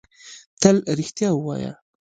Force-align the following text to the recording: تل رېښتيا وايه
تل 0.61 0.75
رېښتيا 0.97 1.29
وايه 1.45 1.71